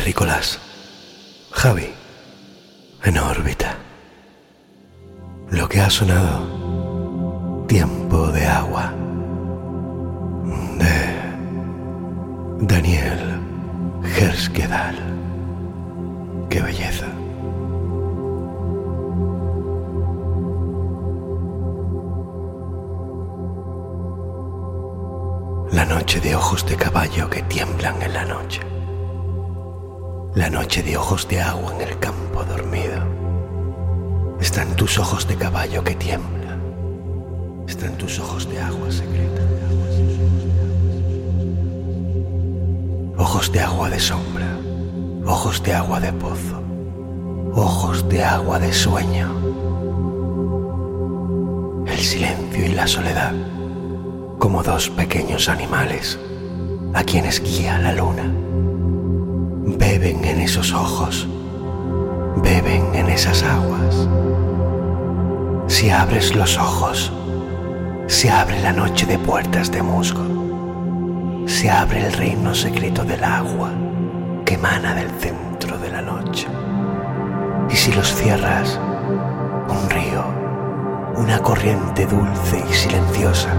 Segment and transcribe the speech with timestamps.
[0.00, 0.58] terrícolas.
[1.50, 1.90] Javi,
[3.04, 3.76] en órbita.
[5.50, 8.94] Lo que ha sonado, tiempo de agua,
[10.78, 10.96] de
[12.66, 13.40] Daniel
[14.14, 14.96] Gerskedal.
[16.48, 17.08] Qué belleza.
[25.72, 28.69] La noche de ojos de caballo que tiemblan en la noche
[30.34, 33.04] la noche de ojos de agua en el campo dormido.
[34.40, 36.60] Están tus ojos de caballo que tiemblan.
[37.66, 39.42] Están tus ojos de agua secreta.
[43.18, 44.56] Ojos de agua de sombra.
[45.26, 46.62] Ojos de agua de pozo.
[47.52, 49.28] Ojos de agua de sueño.
[51.86, 53.34] El silencio y la soledad
[54.38, 56.18] como dos pequeños animales
[56.94, 58.32] a quienes guía la luna
[60.00, 61.28] beben en esos ojos,
[62.36, 64.08] beben en esas aguas.
[65.66, 67.12] Si abres los ojos,
[68.06, 73.72] se abre la noche de puertas de musgo, se abre el reino secreto del agua
[74.46, 76.48] que emana del centro de la noche.
[77.68, 78.80] Y si los cierras,
[79.68, 80.24] un río,
[81.16, 83.50] una corriente dulce y silenciosa,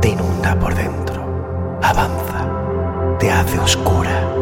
[0.00, 2.48] te inunda por dentro, avanza,
[3.18, 4.33] te hace oscura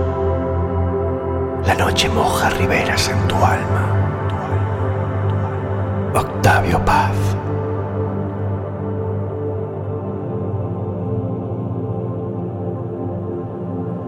[1.67, 3.85] la noche moja riberas en tu alma.
[6.15, 7.17] Octavio Paz.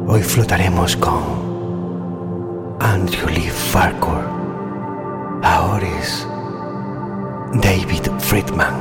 [0.06, 1.22] Hoy flotaremos con
[2.80, 4.28] Andrew Lee Farquhar,
[5.42, 6.26] Aoris,
[7.54, 8.74] David Friedman,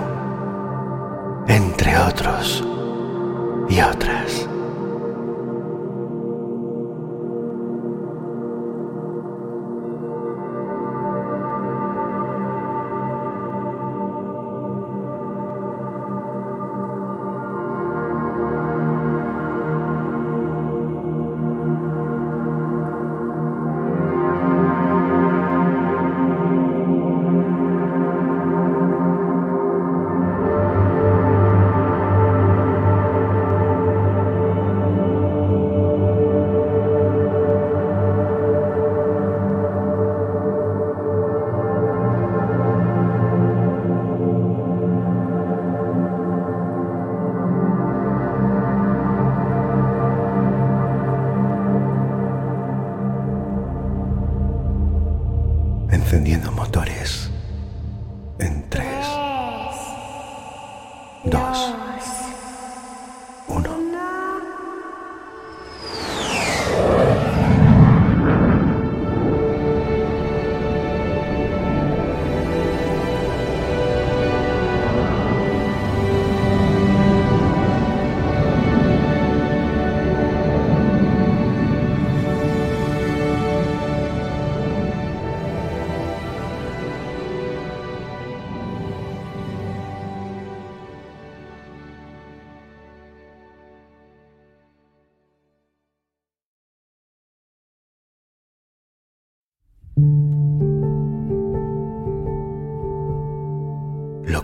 [1.47, 2.63] entre otros
[3.69, 4.52] y otras.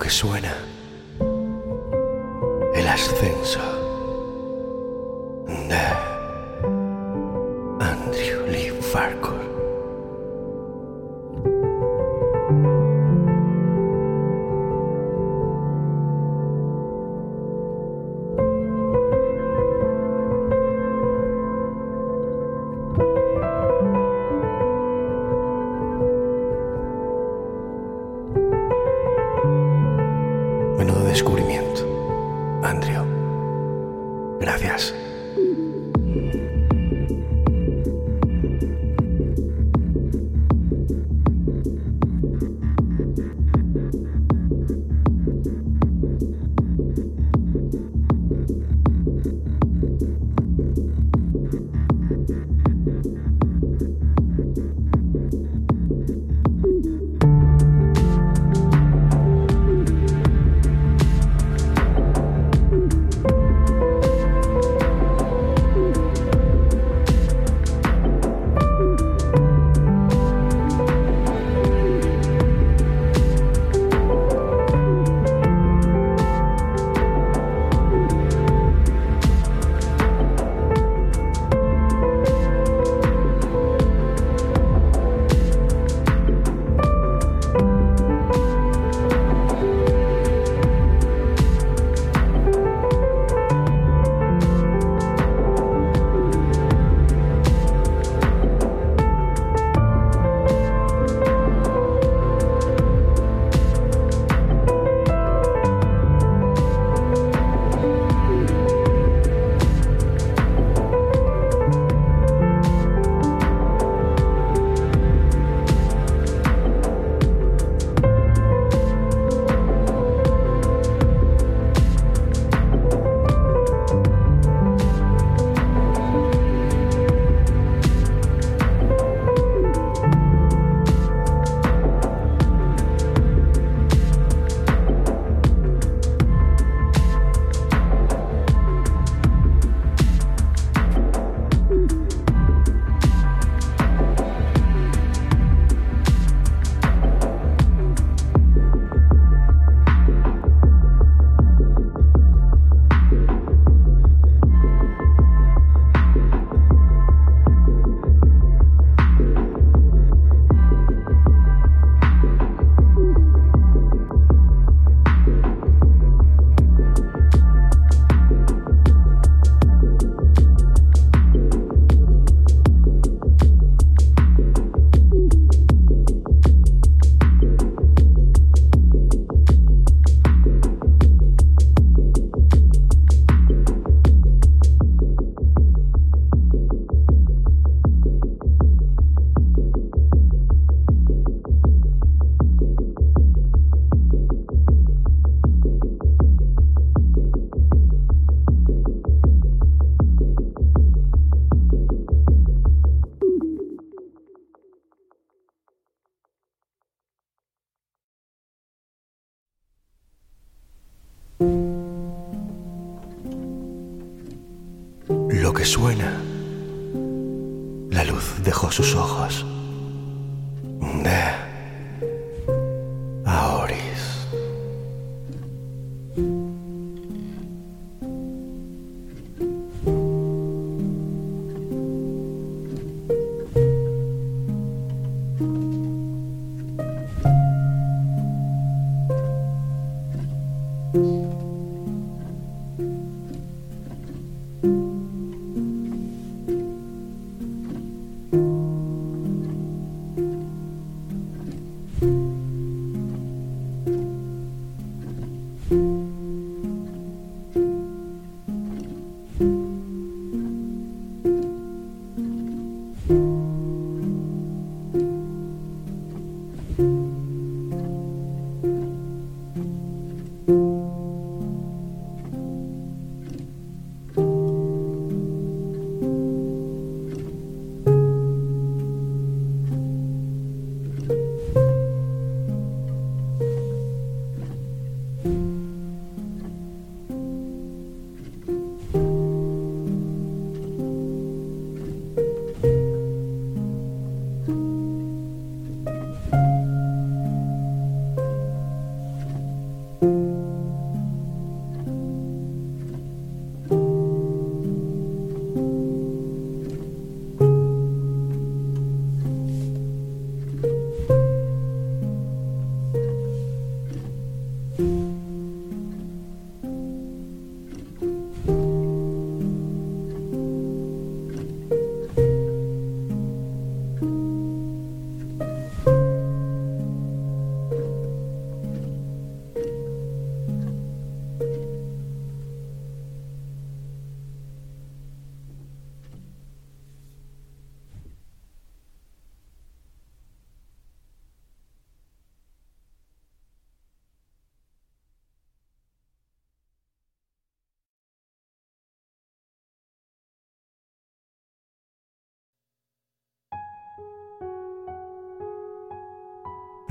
[0.10, 0.59] Suena,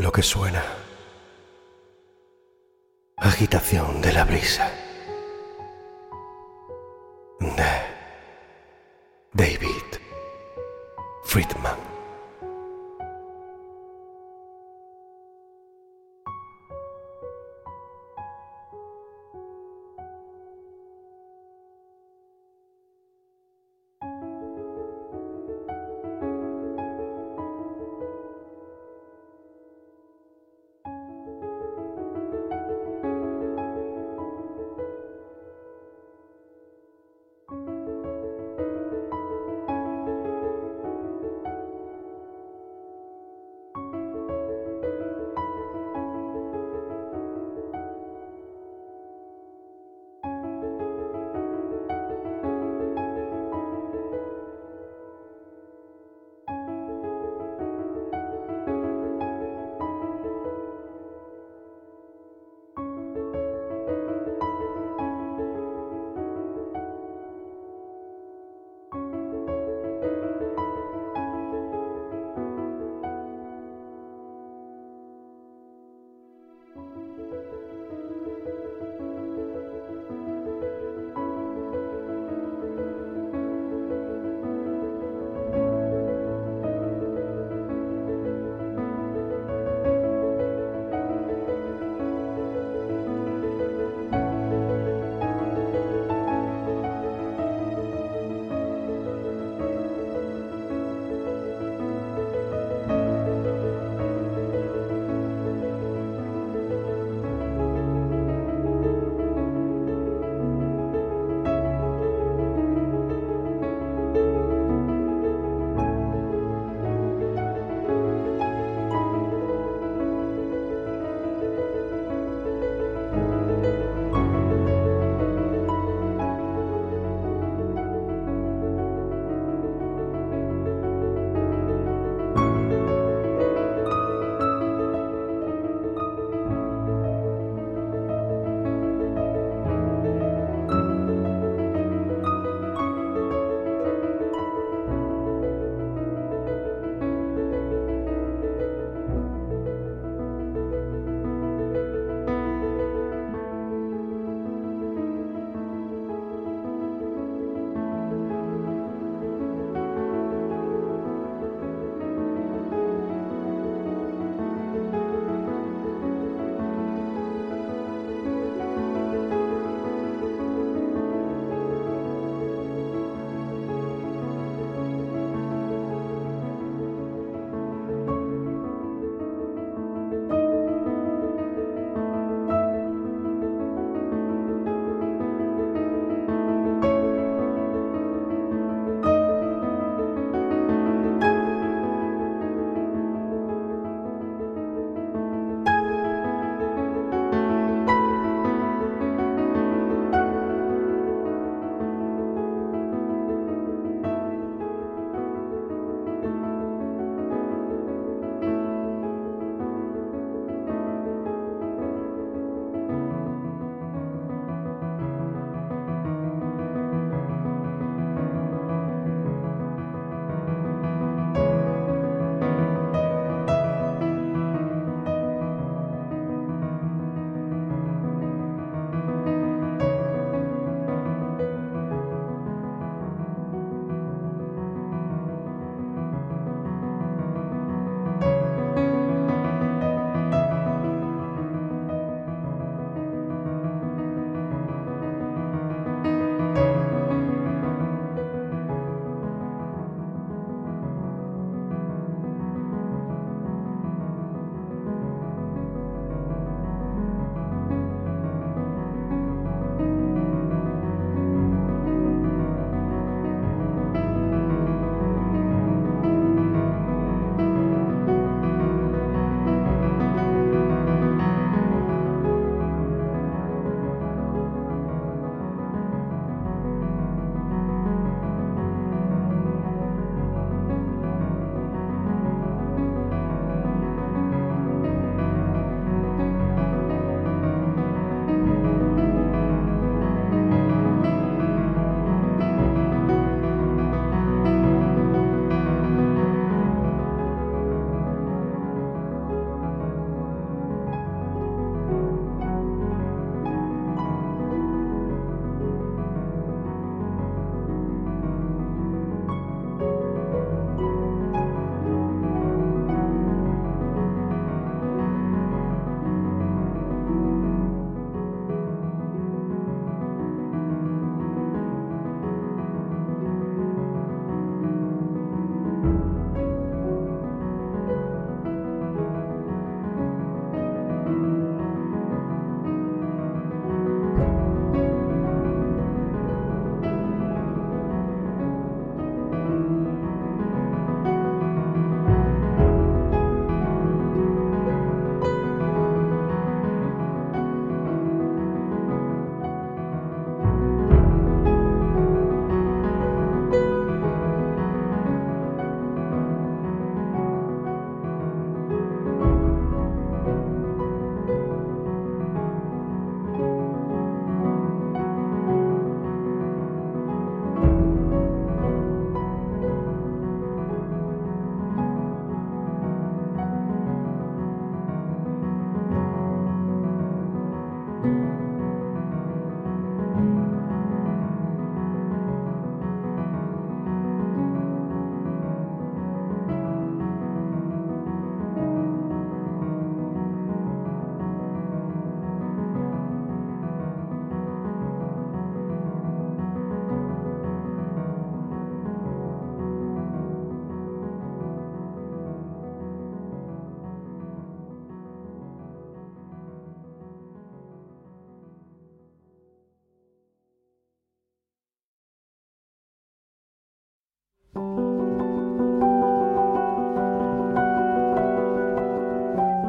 [0.08, 0.64] lo que suena.
[3.18, 4.72] Agitación de la brisa.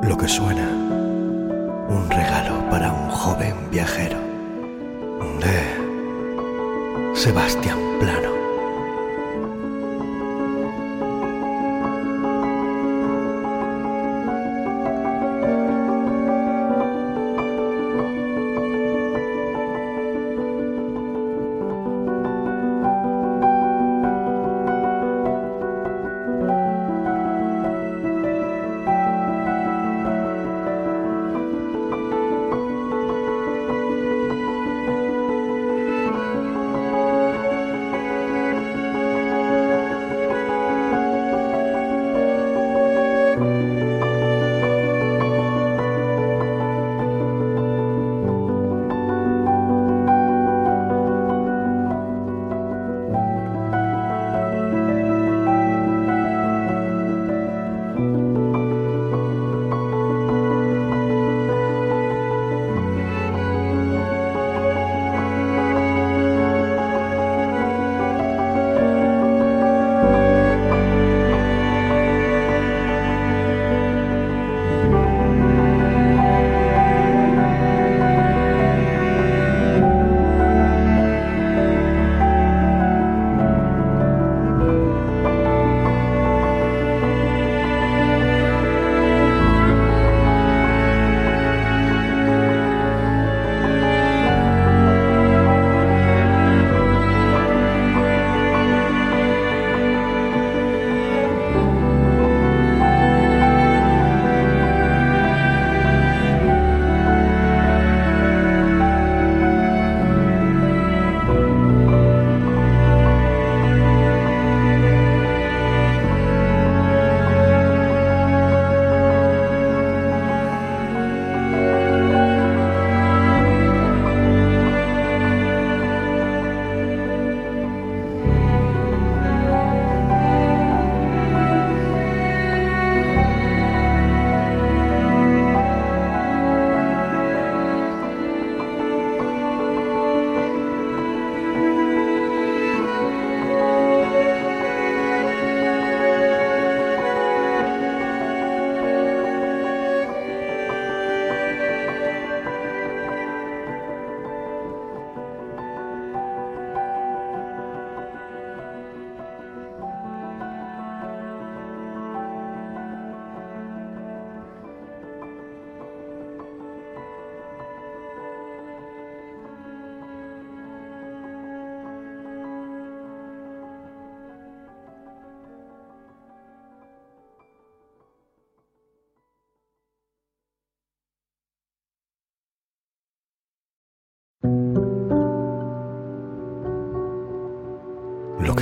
[0.10, 0.68] Lo que suena,
[1.88, 4.18] un regalo para un joven viajero
[5.40, 8.39] de Sebastián Plano.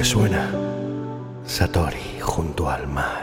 [0.07, 0.49] Suena,
[1.43, 3.16] Satori junto al mar.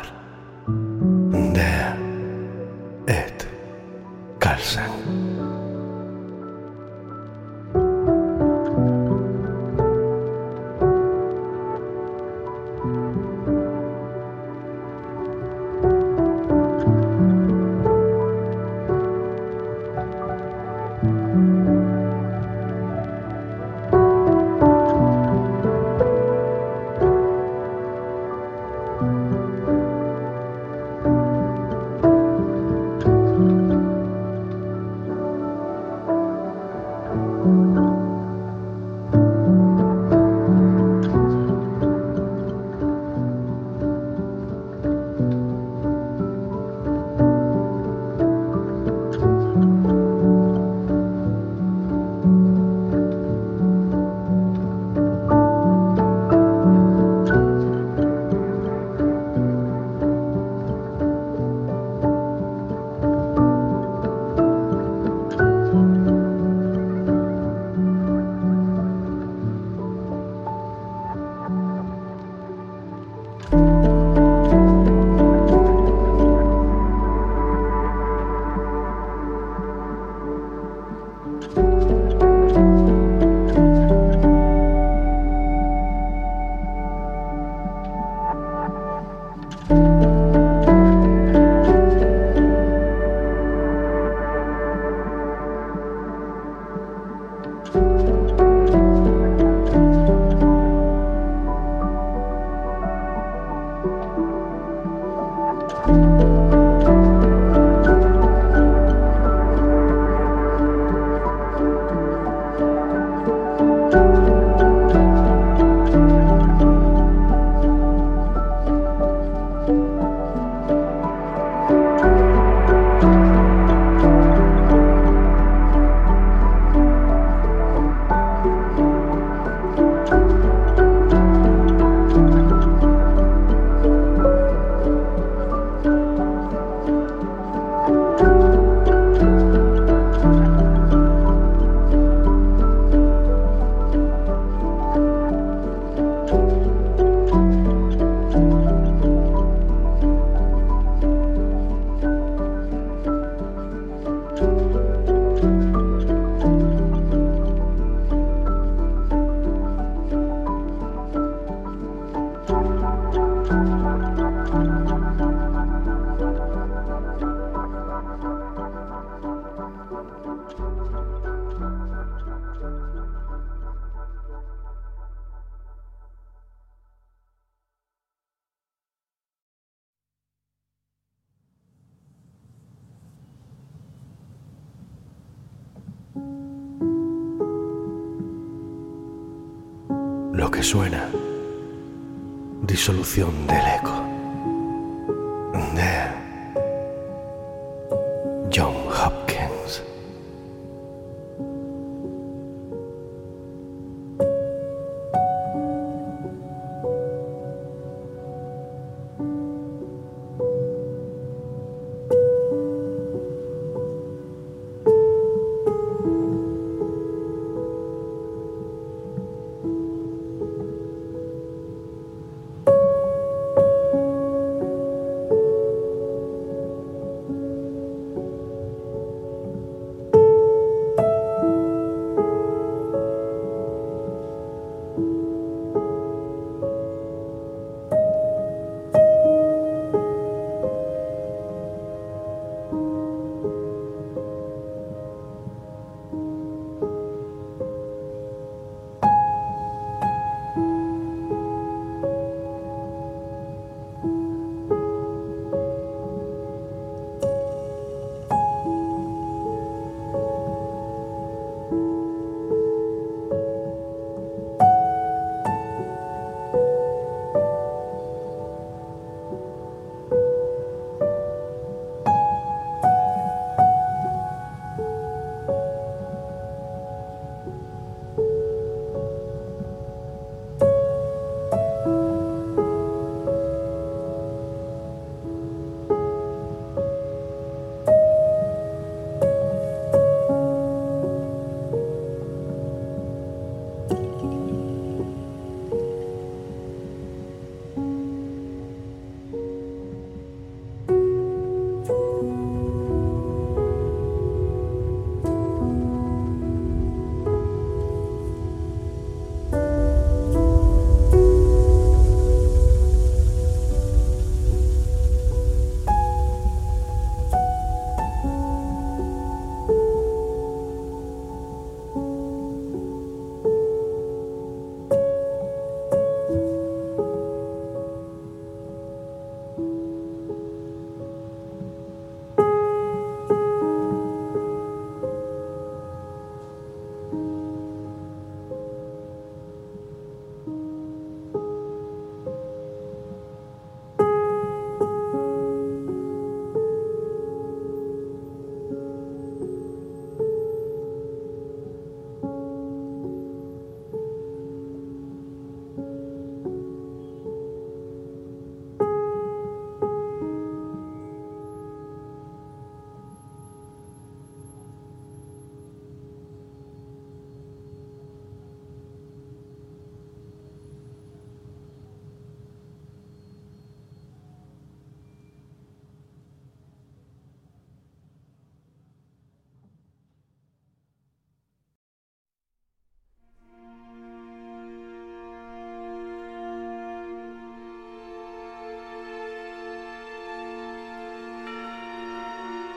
[193.16, 193.63] Del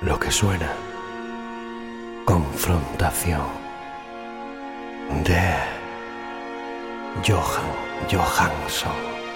[0.07, 0.71] lo que suena.
[2.23, 3.41] Confrontación
[5.25, 5.43] de
[7.25, 7.71] Johan
[8.09, 9.26] Johansson.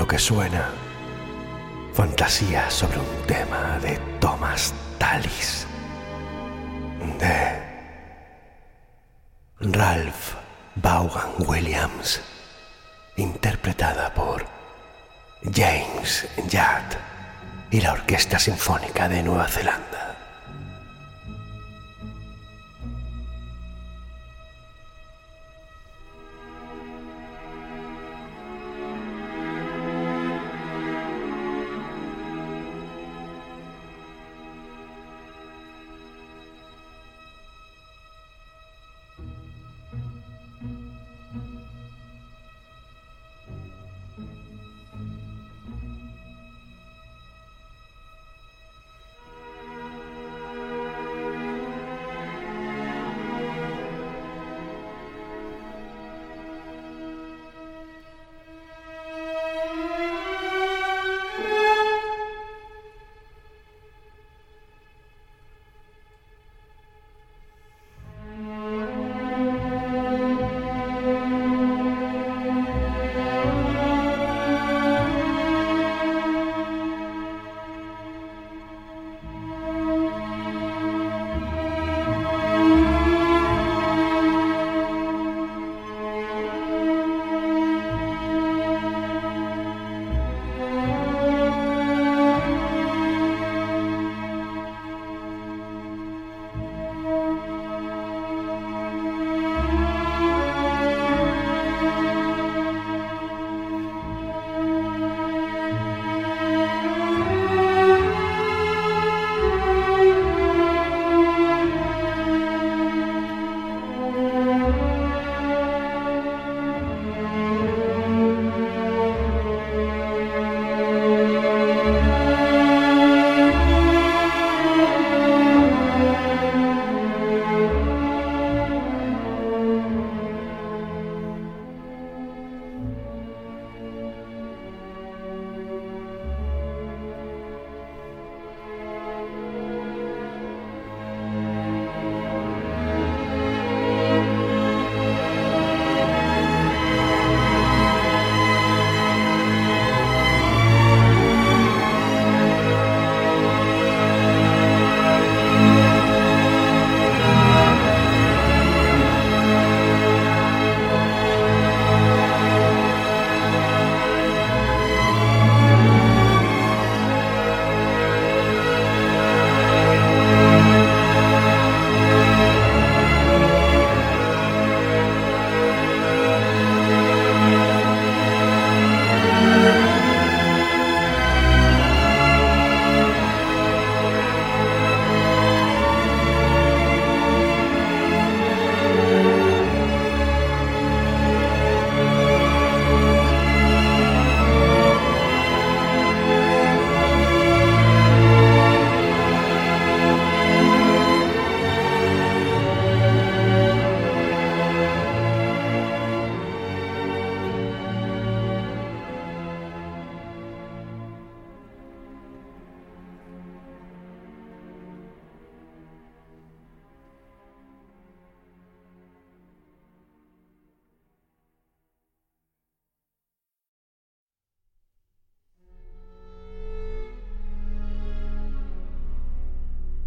[0.00, 0.70] Lo que suena,
[1.92, 5.66] fantasía sobre un tema de Thomas Tallis,
[7.18, 7.60] de
[9.60, 10.36] Ralph
[10.76, 12.22] Vaughan Williams,
[13.18, 14.46] interpretada por
[15.42, 16.96] James Judd
[17.70, 19.99] y la Orquesta Sinfónica de Nueva Zelanda.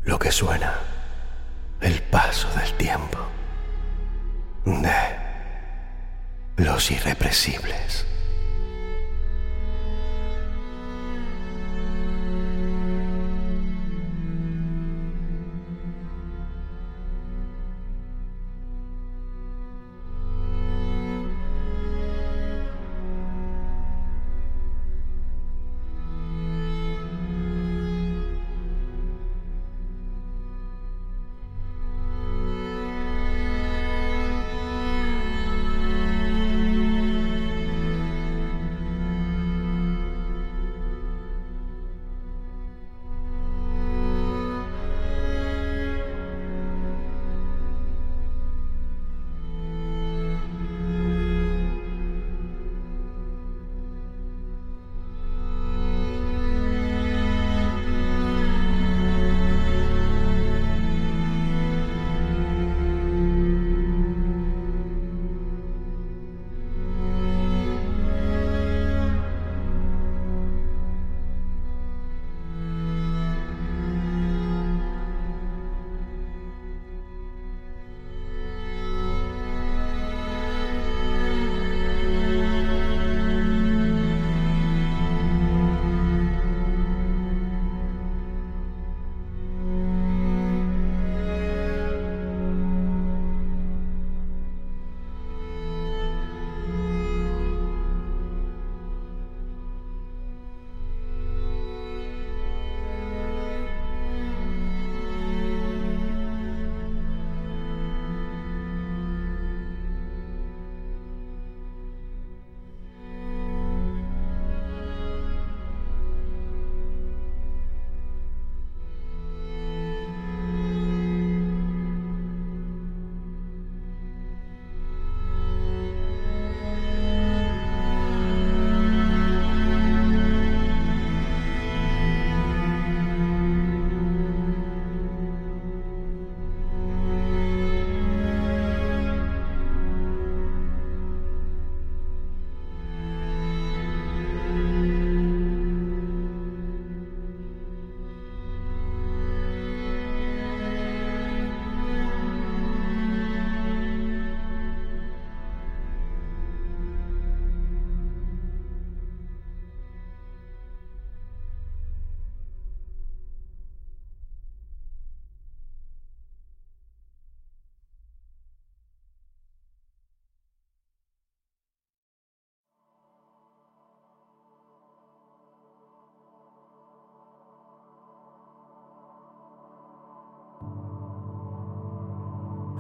[0.05, 0.79] Lo que suena,
[1.81, 3.19] el paso del tiempo,
[4.65, 5.17] de
[6.57, 8.05] los irrepresibles.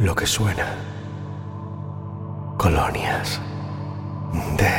[0.03, 0.75] Lo que suena.
[2.57, 3.39] Colonias
[4.57, 4.73] de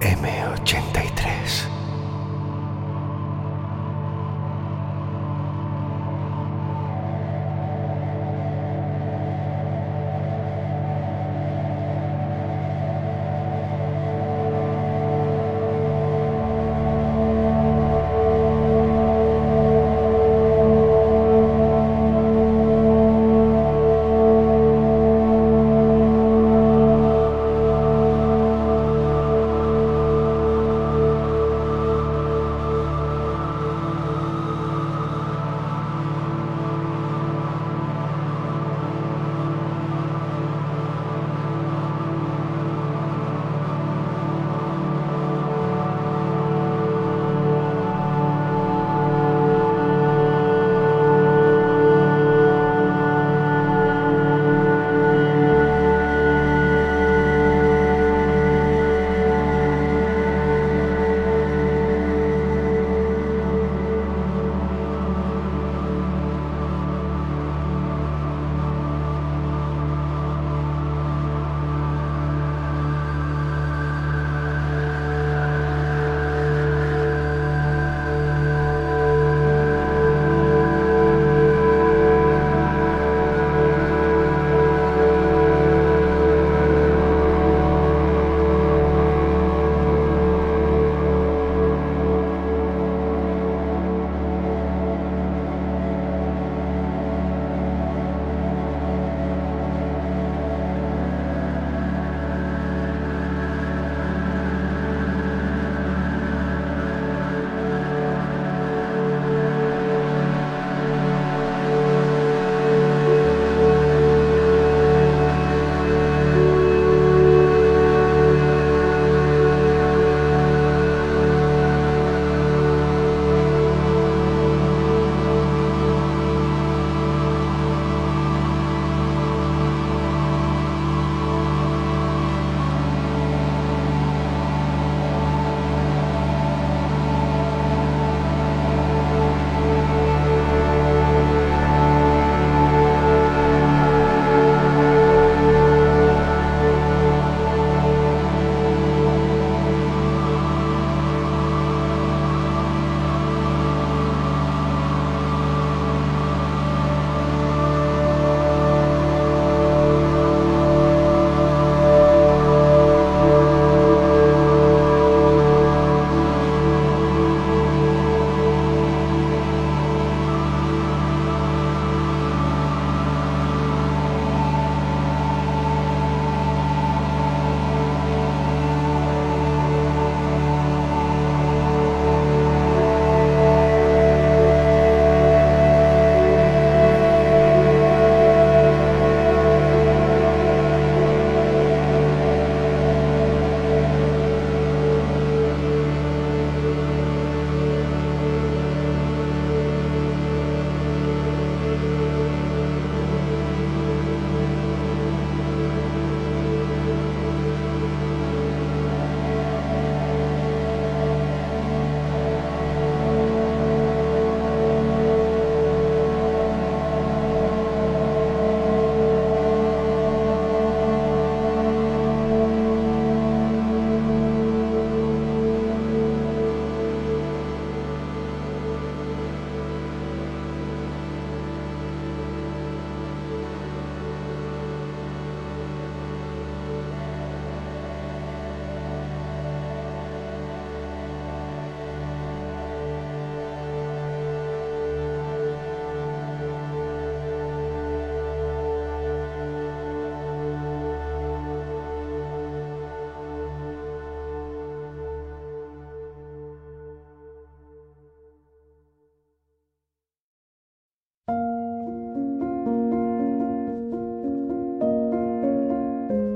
[0.00, 0.99] M83.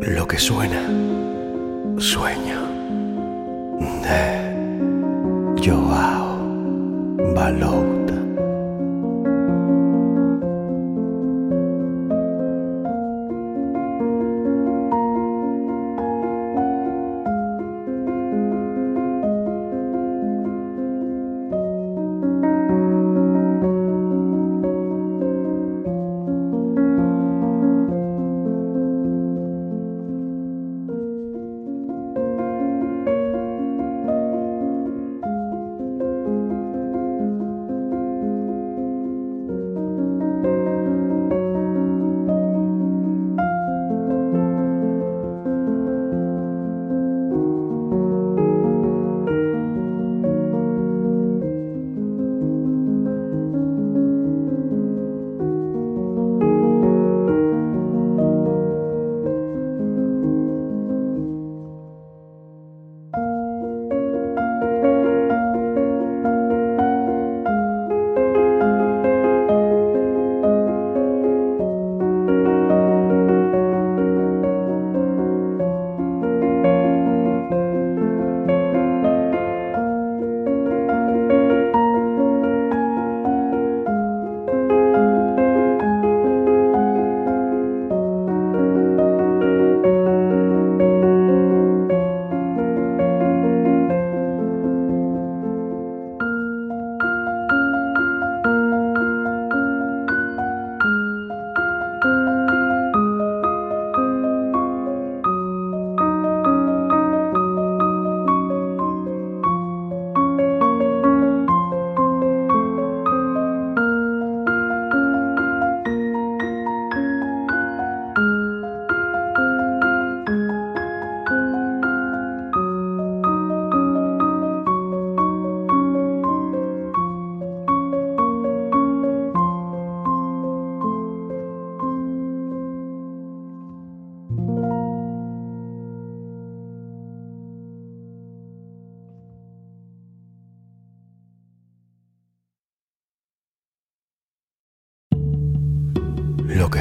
[0.06, 0.82] Lo que suena,
[1.98, 2.60] sueño
[4.02, 7.93] de Joao Balouta.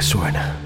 [0.04, 0.63] Suena.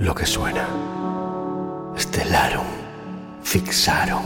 [0.00, 0.66] Lo que suena.
[1.94, 2.66] Estelarum,
[3.42, 4.22] fixaron,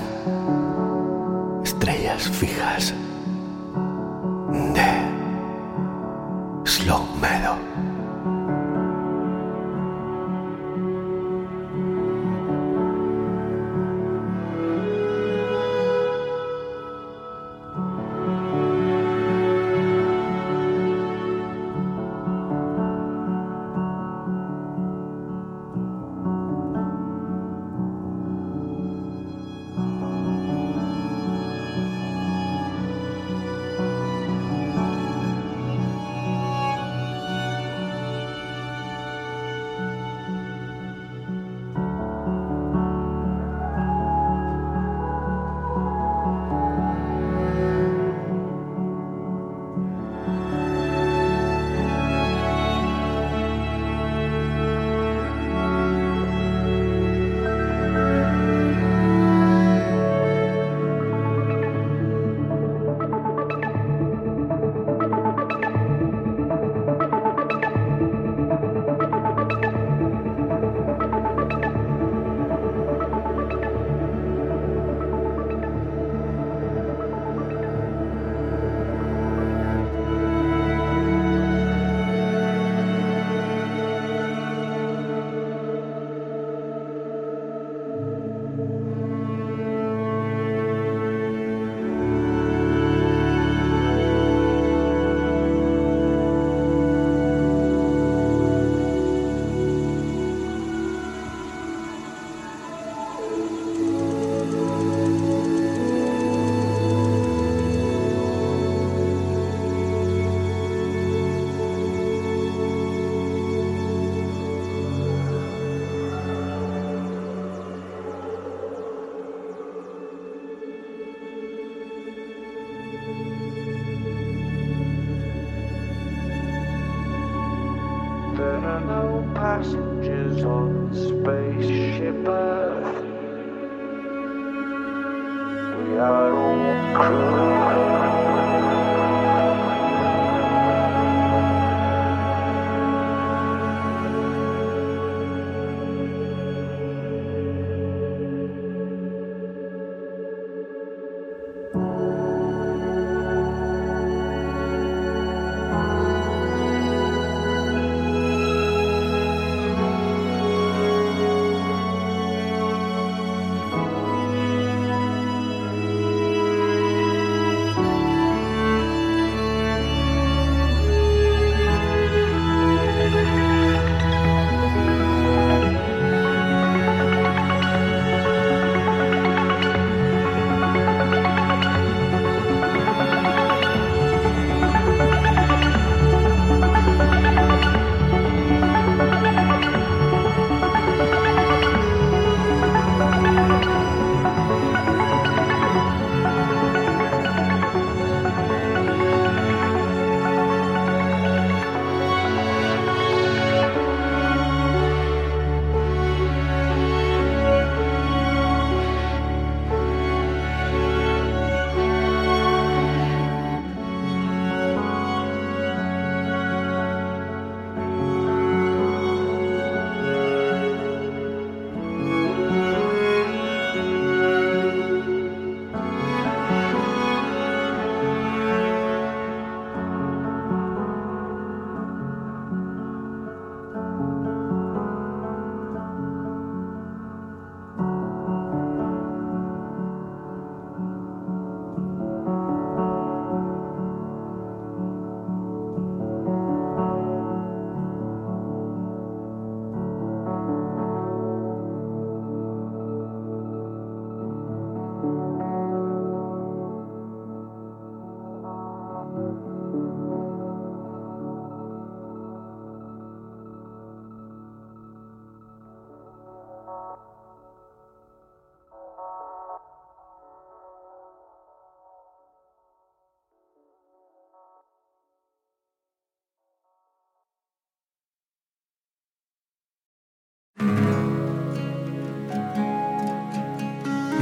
[1.64, 2.94] estrellas fijas
[4.74, 4.90] de
[6.64, 7.58] Slow Meadow.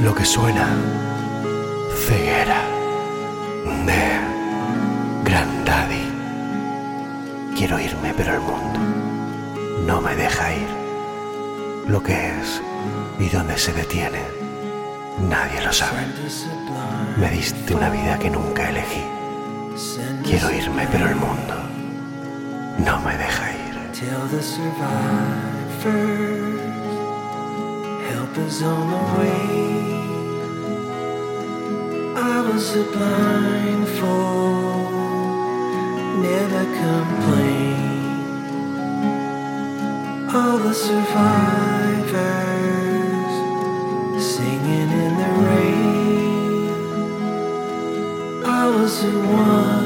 [0.03, 0.67] lo que suena,
[2.05, 2.61] ceguera
[3.85, 4.19] de
[5.23, 6.11] Grandaddy.
[7.55, 8.79] Quiero irme, pero el mundo
[9.87, 10.67] no me deja ir.
[11.87, 12.61] Lo que es
[13.17, 14.23] y dónde se detiene,
[15.29, 16.01] nadie lo sabe.
[17.15, 19.05] Me diste una vida que nunca elegí.
[20.25, 21.55] Quiero irme, pero el mundo
[22.79, 23.63] no me deja ir.
[28.13, 29.92] help is on the way.
[32.45, 34.93] was a blindfold,
[36.21, 37.81] never complain.
[40.35, 42.13] All the survivors
[44.35, 46.69] singing in the rain.
[48.45, 49.82] I was the one.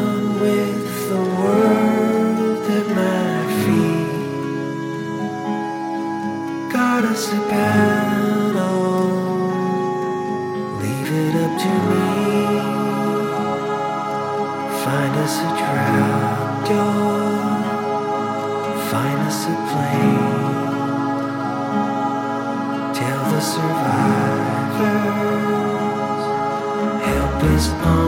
[27.58, 28.07] is on.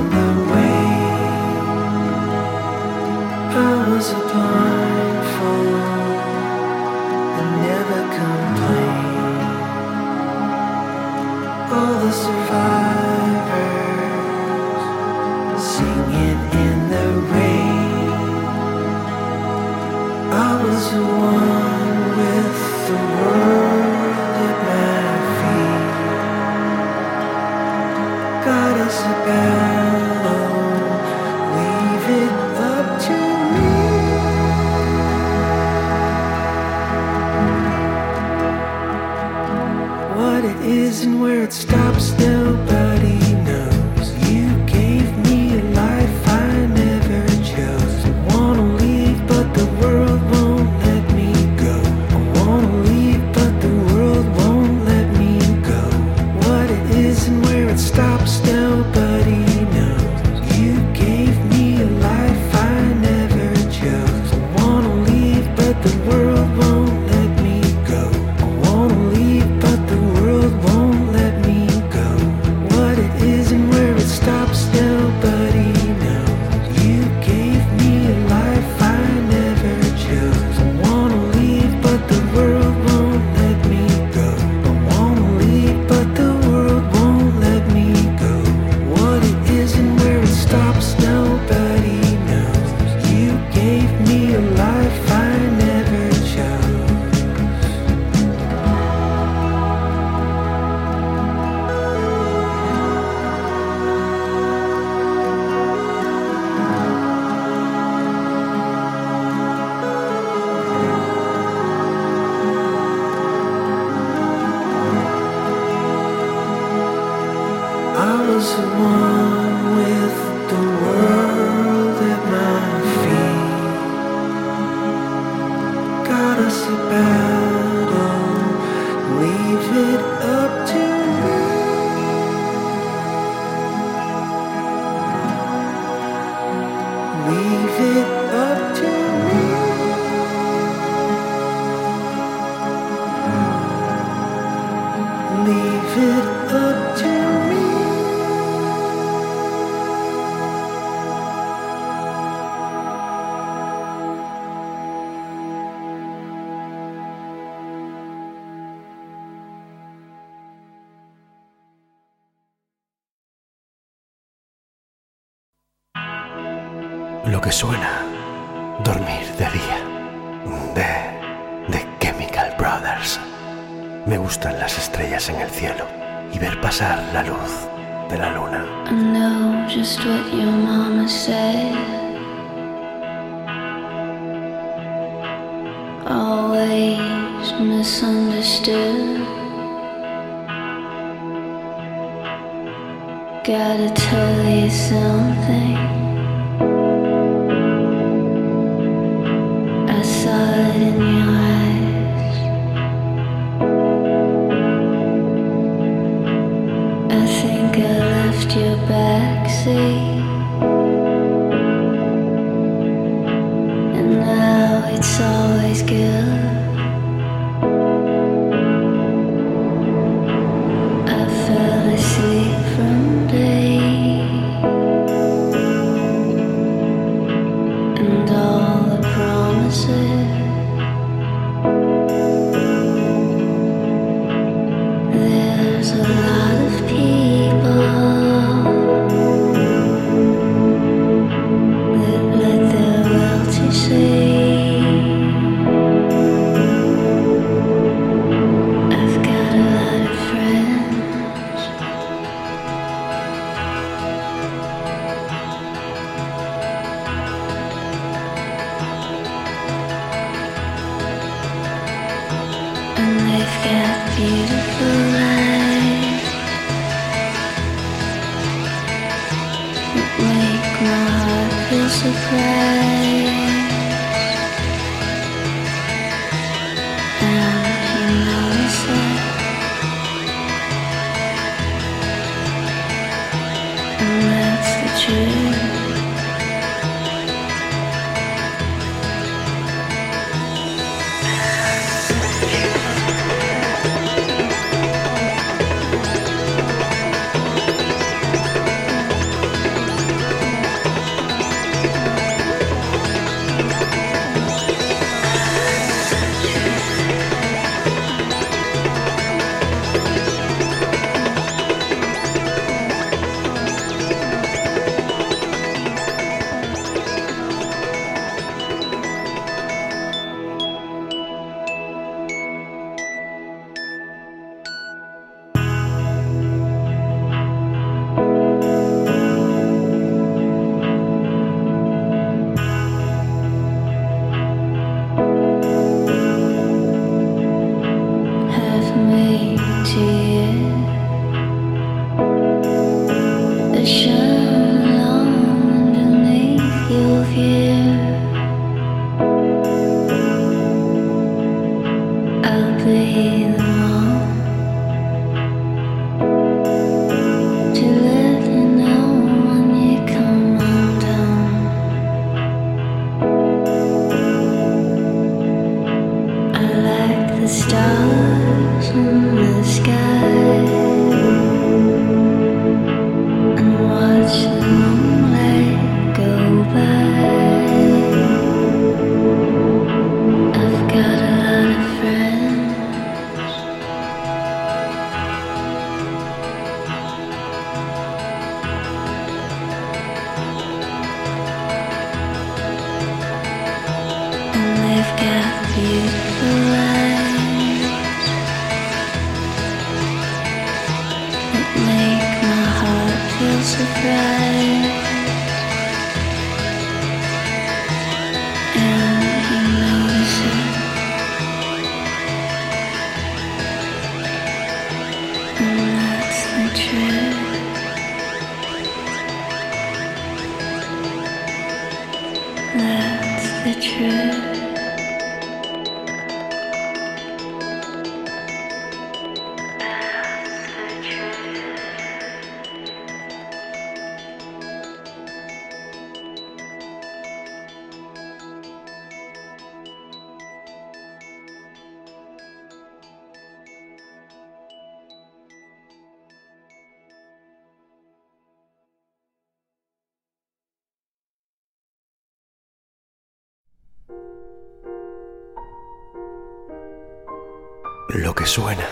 [458.49, 458.88] Sonrisa.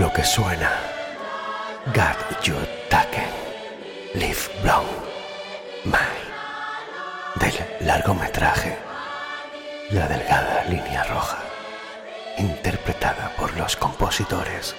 [0.00, 0.72] Lo que suena.
[1.94, 2.56] Got You
[2.88, 3.30] Taken,
[4.14, 4.86] Live Blown,
[5.84, 6.16] My,
[7.34, 7.54] del
[7.86, 8.78] largometraje.
[9.90, 11.40] La delgada línea roja,
[12.38, 14.74] interpretada por los compositores.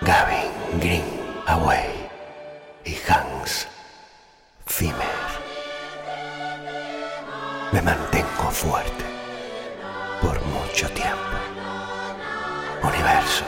[0.00, 1.04] Gavin Green
[1.46, 2.08] Away.
[2.86, 3.68] Y Hans
[4.66, 5.28] Zimmer.
[7.72, 9.04] Me mantengo fuerte.
[10.22, 11.36] Por mucho tiempo.
[12.82, 13.44] Universo,